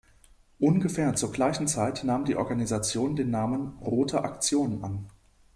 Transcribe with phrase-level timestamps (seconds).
[0.57, 5.05] Ungefähr zur gleichen Zeit nahm die Organisation den Namen "Rote Aktion" an.